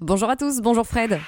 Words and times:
Bonjour 0.00 0.28
à 0.28 0.36
tous, 0.36 0.60
bonjour 0.60 0.86
Fred. 0.86 1.18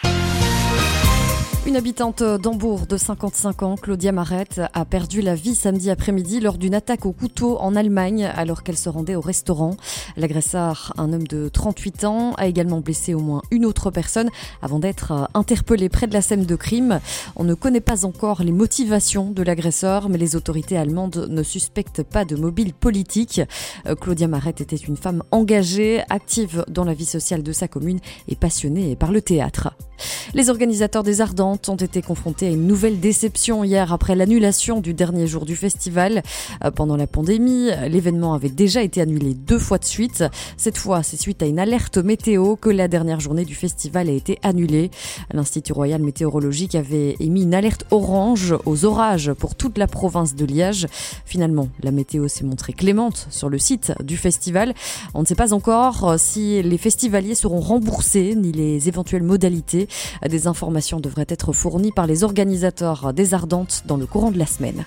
Une 1.66 1.76
habitante 1.76 2.22
d'Hambourg 2.22 2.86
de 2.86 2.96
55 2.96 3.62
ans, 3.62 3.74
Claudia 3.76 4.10
Marette, 4.10 4.62
a 4.72 4.84
perdu 4.86 5.20
la 5.20 5.34
vie 5.34 5.54
samedi 5.54 5.90
après-midi 5.90 6.40
lors 6.40 6.56
d'une 6.56 6.74
attaque 6.74 7.04
au 7.04 7.12
couteau 7.12 7.58
en 7.58 7.76
Allemagne 7.76 8.24
alors 8.24 8.62
qu'elle 8.62 8.78
se 8.78 8.88
rendait 8.88 9.16
au 9.16 9.20
restaurant. 9.20 9.76
L'agresseur, 10.16 10.94
un 10.96 11.12
homme 11.12 11.26
de 11.26 11.50
38 11.50 12.04
ans, 12.04 12.32
a 12.38 12.46
également 12.46 12.80
blessé 12.80 13.12
au 13.12 13.20
moins 13.20 13.42
une 13.50 13.66
autre 13.66 13.90
personne 13.90 14.30
avant 14.62 14.78
d'être 14.78 15.28
interpellé 15.34 15.90
près 15.90 16.06
de 16.06 16.14
la 16.14 16.22
scène 16.22 16.46
de 16.46 16.56
crime. 16.56 17.00
On 17.36 17.44
ne 17.44 17.54
connaît 17.54 17.82
pas 17.82 18.06
encore 18.06 18.42
les 18.42 18.52
motivations 18.52 19.30
de 19.30 19.42
l'agresseur, 19.42 20.08
mais 20.08 20.16
les 20.18 20.36
autorités 20.36 20.78
allemandes 20.78 21.26
ne 21.28 21.42
suspectent 21.42 22.02
pas 22.02 22.24
de 22.24 22.36
mobile 22.36 22.72
politique. 22.72 23.42
Claudia 24.00 24.26
Marette 24.28 24.62
était 24.62 24.76
une 24.76 24.96
femme 24.96 25.22
engagée, 25.32 26.02
active 26.08 26.64
dans 26.68 26.84
la 26.84 26.94
vie 26.94 27.04
sociale 27.04 27.42
de 27.42 27.52
sa 27.52 27.68
commune 27.68 28.00
et 28.26 28.36
passionnée 28.36 28.96
par 28.96 29.12
le 29.12 29.20
théâtre. 29.20 29.74
Les 30.34 30.50
organisateurs 30.50 31.02
des 31.02 31.20
Ardentes 31.20 31.68
ont 31.68 31.76
été 31.76 32.02
confrontés 32.02 32.46
à 32.46 32.50
une 32.50 32.66
nouvelle 32.66 33.00
déception 33.00 33.64
hier 33.64 33.92
après 33.92 34.14
l'annulation 34.14 34.80
du 34.80 34.94
dernier 34.94 35.26
jour 35.26 35.44
du 35.44 35.56
festival. 35.56 36.22
Euh, 36.64 36.70
pendant 36.70 36.96
la 36.96 37.06
pandémie, 37.06 37.70
l'événement 37.88 38.34
avait 38.34 38.48
déjà 38.48 38.82
été 38.82 39.00
annulé 39.00 39.34
deux 39.34 39.58
fois 39.58 39.78
de 39.78 39.84
suite. 39.84 40.24
Cette 40.56 40.78
fois, 40.78 41.02
c'est 41.02 41.20
suite 41.20 41.42
à 41.42 41.46
une 41.46 41.58
alerte 41.58 41.98
météo 41.98 42.56
que 42.56 42.70
la 42.70 42.88
dernière 42.88 43.20
journée 43.20 43.44
du 43.44 43.54
festival 43.54 44.08
a 44.08 44.12
été 44.12 44.38
annulée. 44.42 44.90
L'Institut 45.32 45.72
royal 45.72 46.02
météorologique 46.02 46.74
avait 46.74 47.16
émis 47.20 47.42
une 47.42 47.54
alerte 47.54 47.84
orange 47.90 48.54
aux 48.66 48.84
orages 48.84 49.32
pour 49.32 49.54
toute 49.54 49.78
la 49.78 49.86
province 49.86 50.34
de 50.34 50.44
Liège. 50.44 50.86
Finalement, 51.24 51.68
la 51.82 51.90
météo 51.90 52.28
s'est 52.28 52.44
montrée 52.44 52.72
clémente 52.72 53.26
sur 53.30 53.48
le 53.48 53.58
site 53.58 53.92
du 54.02 54.16
festival. 54.16 54.74
On 55.14 55.22
ne 55.22 55.26
sait 55.26 55.34
pas 55.34 55.52
encore 55.52 56.14
si 56.18 56.62
les 56.62 56.78
festivaliers 56.78 57.34
seront 57.34 57.60
remboursés 57.60 58.34
ni 58.36 58.52
les 58.52 58.88
éventuelles 58.88 59.22
modalités. 59.22 59.87
Des 60.28 60.46
informations 60.46 61.00
devraient 61.00 61.26
être 61.28 61.52
fournies 61.52 61.92
par 61.92 62.06
les 62.06 62.24
organisateurs 62.24 63.12
des 63.12 63.34
Ardentes 63.34 63.82
dans 63.86 63.96
le 63.96 64.06
courant 64.06 64.30
de 64.30 64.38
la 64.38 64.46
semaine. 64.46 64.84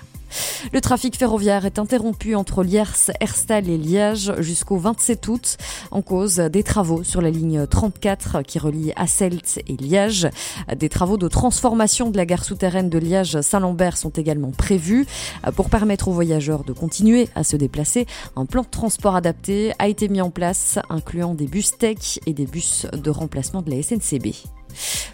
Le 0.72 0.80
trafic 0.80 1.16
ferroviaire 1.16 1.66
est 1.66 1.78
interrompu 1.78 2.34
entre 2.34 2.62
Liers, 2.62 3.10
Herstal 3.20 3.68
et 3.68 3.76
Liège 3.76 4.32
jusqu'au 4.38 4.76
27 4.76 5.28
août 5.28 5.56
en 5.90 6.02
cause 6.02 6.36
des 6.36 6.62
travaux 6.62 7.02
sur 7.02 7.20
la 7.20 7.30
ligne 7.30 7.66
34 7.66 8.42
qui 8.42 8.58
relie 8.58 8.92
Asselt 8.96 9.60
et 9.66 9.76
Liège. 9.76 10.28
Des 10.74 10.88
travaux 10.88 11.18
de 11.18 11.28
transformation 11.28 12.10
de 12.10 12.16
la 12.16 12.26
gare 12.26 12.44
souterraine 12.44 12.88
de 12.88 12.98
Liège-Saint-Lambert 12.98 13.96
sont 13.96 14.10
également 14.10 14.50
prévus. 14.50 15.06
Pour 15.56 15.68
permettre 15.68 16.08
aux 16.08 16.12
voyageurs 16.12 16.64
de 16.64 16.72
continuer 16.72 17.28
à 17.34 17.44
se 17.44 17.56
déplacer, 17.56 18.06
un 18.36 18.46
plan 18.46 18.62
de 18.62 18.68
transport 18.68 19.16
adapté 19.16 19.72
a 19.78 19.88
été 19.88 20.08
mis 20.08 20.20
en 20.20 20.30
place, 20.30 20.78
incluant 20.88 21.34
des 21.34 21.46
bus 21.46 21.76
tech 21.76 22.20
et 22.26 22.32
des 22.32 22.46
bus 22.46 22.86
de 22.92 23.10
remplacement 23.10 23.62
de 23.62 23.70
la 23.70 23.82
SNCB. 23.82 24.28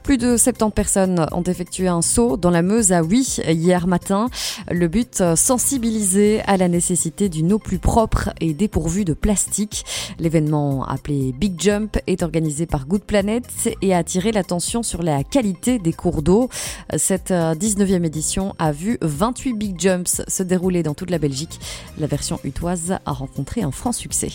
Plus 0.08 0.16
de 0.16 0.38
70 0.38 0.70
personnes 0.70 1.26
ont 1.32 1.42
effectué 1.42 1.86
un 1.86 2.00
saut 2.00 2.38
dans 2.38 2.48
la 2.48 2.62
Meuse 2.62 2.92
à 2.92 3.02
Oui 3.02 3.40
hier 3.46 3.86
matin. 3.86 4.30
Le 4.70 4.88
but, 4.88 5.22
sensibiliser 5.36 6.40
à 6.46 6.56
la 6.56 6.66
nécessité 6.68 7.28
d'une 7.28 7.52
eau 7.52 7.58
plus 7.58 7.78
propre 7.78 8.30
et 8.40 8.54
dépourvue 8.54 9.04
de 9.04 9.12
plastique. 9.12 9.84
L'événement 10.18 10.86
appelé 10.86 11.34
Big 11.38 11.60
Jump 11.60 11.98
est 12.06 12.22
organisé 12.22 12.64
par 12.64 12.86
Good 12.86 13.02
Planet 13.02 13.44
et 13.82 13.92
a 13.92 13.98
attiré 13.98 14.32
l'attention 14.32 14.82
sur 14.82 15.02
la 15.02 15.24
qualité 15.24 15.78
des 15.78 15.92
cours 15.92 16.22
d'eau. 16.22 16.48
Cette 16.96 17.30
19e 17.30 18.06
édition 18.06 18.54
a 18.58 18.72
vu 18.72 18.96
28 19.02 19.52
Big 19.52 19.78
Jumps 19.78 20.22
se 20.26 20.42
dérouler 20.42 20.82
dans 20.82 20.94
toute 20.94 21.10
la 21.10 21.18
Belgique. 21.18 21.60
La 21.98 22.06
version 22.06 22.40
utoise 22.44 22.96
a 23.04 23.12
rencontré 23.12 23.60
un 23.60 23.72
franc 23.72 23.92
succès. 23.92 24.30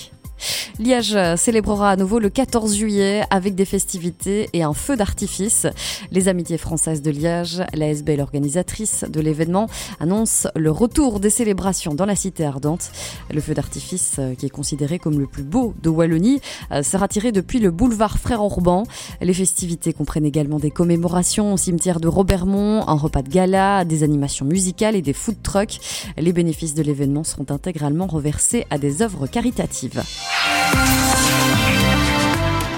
Liège 0.79 1.17
célébrera 1.35 1.91
à 1.91 1.95
nouveau 1.95 2.19
le 2.19 2.29
14 2.29 2.75
juillet 2.75 3.23
avec 3.29 3.55
des 3.55 3.65
festivités 3.65 4.49
et 4.53 4.63
un 4.63 4.73
feu 4.73 4.95
d'artifice. 4.95 5.67
Les 6.11 6.27
Amitiés 6.27 6.57
françaises 6.57 7.01
de 7.01 7.11
Liège, 7.11 7.63
la 7.73 7.89
SB, 7.89 8.17
l'organisatrice 8.17 9.05
de 9.07 9.19
l'événement, 9.19 9.67
annonce 9.99 10.47
le 10.55 10.71
retour 10.71 11.19
des 11.19 11.29
célébrations 11.29 11.93
dans 11.93 12.05
la 12.05 12.15
cité 12.15 12.45
ardente. 12.45 12.91
Le 13.31 13.41
feu 13.41 13.53
d'artifice, 13.53 14.15
euh, 14.19 14.35
qui 14.35 14.45
est 14.45 14.49
considéré 14.49 14.99
comme 14.99 15.19
le 15.19 15.27
plus 15.27 15.43
beau 15.43 15.73
de 15.81 15.89
Wallonie, 15.89 16.41
euh, 16.71 16.83
sera 16.83 17.07
tiré 17.07 17.31
depuis 17.31 17.59
le 17.59 17.71
boulevard 17.71 18.17
Frère 18.17 18.41
Orban. 18.41 18.83
Les 19.21 19.33
festivités 19.33 19.93
comprennent 19.93 20.25
également 20.25 20.59
des 20.59 20.71
commémorations 20.71 21.53
au 21.53 21.57
cimetière 21.57 21.99
de 21.99 22.07
Robermont, 22.07 22.87
un 22.87 22.95
repas 22.95 23.21
de 23.21 23.29
gala, 23.29 23.85
des 23.85 24.03
animations 24.03 24.45
musicales 24.45 24.95
et 24.95 25.01
des 25.01 25.13
food 25.13 25.41
trucks. 25.43 25.79
Les 26.17 26.33
bénéfices 26.33 26.73
de 26.73 26.83
l'événement 26.83 27.23
seront 27.23 27.45
intégralement 27.49 28.07
reversés 28.07 28.65
à 28.69 28.77
des 28.77 29.01
œuvres 29.01 29.27
caritatives. 29.27 30.03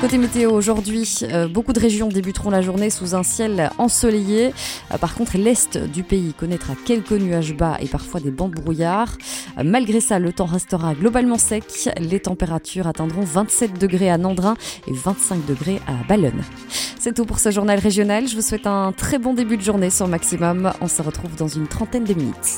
Côté 0.05 0.19
météo, 0.19 0.51
aujourd'hui, 0.51 1.19
euh, 1.23 1.47
beaucoup 1.47 1.73
de 1.73 1.79
régions 1.79 2.09
débuteront 2.09 2.51
la 2.51 2.61
journée 2.61 2.91
sous 2.91 3.15
un 3.15 3.23
ciel 3.23 3.71
ensoleillé. 3.79 4.53
Euh, 4.93 4.99
par 4.99 5.15
contre, 5.15 5.35
l'est 5.35 5.79
du 5.79 6.03
pays 6.03 6.35
connaîtra 6.37 6.73
quelques 6.85 7.13
nuages 7.13 7.55
bas 7.55 7.77
et 7.81 7.87
parfois 7.87 8.19
des 8.19 8.29
bancs 8.29 8.53
de 8.53 8.61
brouillard. 8.61 9.17
Euh, 9.57 9.63
malgré 9.65 10.01
ça, 10.01 10.19
le 10.19 10.31
temps 10.31 10.45
restera 10.45 10.93
globalement 10.93 11.39
sec. 11.39 11.89
Les 11.99 12.19
températures 12.19 12.85
atteindront 12.85 13.21
27 13.21 13.79
degrés 13.79 14.11
à 14.11 14.19
Nandrin 14.19 14.53
et 14.85 14.93
25 14.93 15.43
degrés 15.47 15.81
à 15.87 16.07
Ballonne. 16.07 16.43
C'est 16.99 17.15
tout 17.15 17.25
pour 17.25 17.39
ce 17.39 17.49
journal 17.49 17.79
régional. 17.79 18.27
Je 18.27 18.35
vous 18.35 18.43
souhaite 18.43 18.67
un 18.67 18.91
très 18.91 19.17
bon 19.17 19.33
début 19.33 19.57
de 19.57 19.63
journée 19.63 19.89
sur 19.89 20.07
Maximum. 20.07 20.71
On 20.81 20.87
se 20.87 21.01
retrouve 21.01 21.35
dans 21.35 21.47
une 21.47 21.65
trentaine 21.65 22.03
de 22.03 22.13
minutes. 22.13 22.53